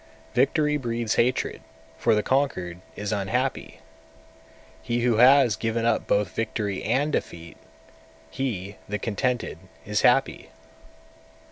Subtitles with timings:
[0.33, 0.33] 201.
[0.33, 1.61] Victory breeds hatred,
[1.95, 3.81] for the conquered is unhappy.
[4.81, 7.55] He who has given up both victory and defeat,
[8.31, 10.49] he, the contented, is happy.